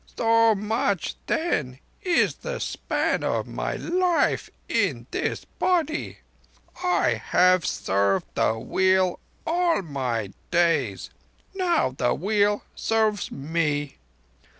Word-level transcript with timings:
"So 0.17 0.55
much, 0.55 1.13
then, 1.27 1.77
is 2.01 2.33
the 2.37 2.57
span 2.57 3.23
of 3.23 3.45
my 3.45 3.75
life 3.75 4.49
in 4.67 5.05
this 5.11 5.45
body. 5.45 6.17
I 6.83 7.21
have 7.23 7.67
served 7.67 8.25
the 8.33 8.57
Wheel 8.57 9.19
all 9.45 9.83
my 9.83 10.33
days. 10.49 11.11
Now 11.53 11.91
the 11.91 12.15
Wheel 12.15 12.63
serves 12.75 13.31
me. 13.31 13.97